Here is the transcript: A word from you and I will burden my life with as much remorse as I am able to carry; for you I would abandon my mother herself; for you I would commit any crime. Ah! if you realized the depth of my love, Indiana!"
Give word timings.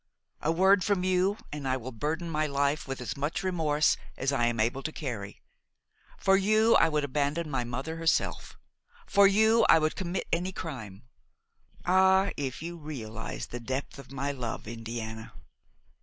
A 0.41 0.51
word 0.51 0.83
from 0.83 1.03
you 1.03 1.37
and 1.53 1.67
I 1.67 1.77
will 1.77 1.91
burden 1.91 2.27
my 2.27 2.47
life 2.47 2.87
with 2.87 2.99
as 3.01 3.15
much 3.15 3.43
remorse 3.43 3.97
as 4.17 4.31
I 4.31 4.47
am 4.47 4.59
able 4.59 4.81
to 4.81 4.91
carry; 4.91 5.43
for 6.17 6.35
you 6.35 6.73
I 6.77 6.89
would 6.89 7.03
abandon 7.03 7.51
my 7.51 7.63
mother 7.63 7.97
herself; 7.97 8.57
for 9.05 9.27
you 9.27 9.63
I 9.69 9.77
would 9.77 9.95
commit 9.95 10.27
any 10.33 10.53
crime. 10.53 11.03
Ah! 11.85 12.31
if 12.35 12.63
you 12.63 12.77
realized 12.79 13.51
the 13.51 13.59
depth 13.59 13.99
of 13.99 14.11
my 14.11 14.31
love, 14.31 14.67
Indiana!" 14.67 15.33